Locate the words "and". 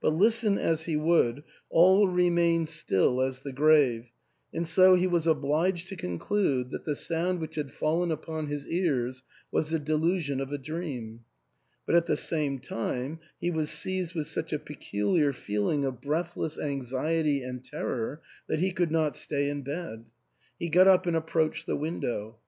4.52-4.66, 17.44-17.64, 21.06-21.14